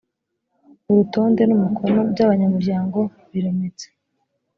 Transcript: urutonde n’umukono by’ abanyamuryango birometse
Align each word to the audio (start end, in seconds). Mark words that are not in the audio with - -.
urutonde 0.89 1.41
n’umukono 1.45 1.99
by’ 2.11 2.19
abanyamuryango 2.25 2.99
birometse 3.31 3.87